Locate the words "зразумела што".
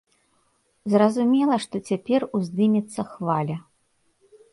0.93-1.81